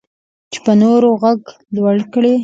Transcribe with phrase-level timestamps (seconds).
[0.51, 1.39] چې په نورو غږ
[1.75, 2.33] لوړ کړي.